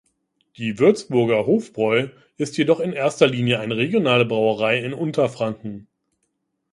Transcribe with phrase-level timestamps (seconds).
[0.57, 2.07] Die Würzburger Hofbräu
[2.37, 5.85] ist jedoch in erster Linie eine regionale Brauerei in Unterfranken.